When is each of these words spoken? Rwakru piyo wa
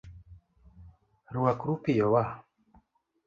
Rwakru 1.35 1.73
piyo 1.83 2.05
wa 2.13 2.23